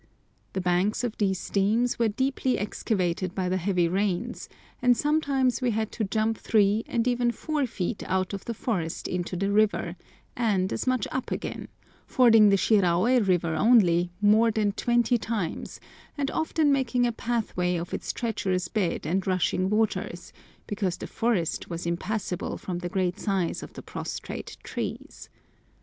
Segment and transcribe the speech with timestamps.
[0.53, 4.49] The banks of these streams were deeply excavated by the heavy rains,
[4.81, 9.07] and sometimes we had to jump three and even four feet out of the forest
[9.07, 9.95] into the river,
[10.35, 11.67] and as much up again,
[12.07, 15.79] fording the Shiraôi river only more than twenty times,
[16.17, 20.33] and often making a pathway of its treacherous bed and rushing waters,
[20.65, 25.29] because the forest was impassable from the great size of the prostrate trees.